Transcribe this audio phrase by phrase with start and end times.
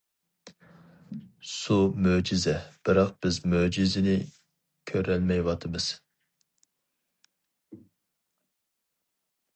[1.49, 2.55] سۇ مۆجىزە،
[2.89, 4.17] بىراق بىز مۆجىزىنى
[4.93, 5.93] كۆرەلمەيۋاتىمىز.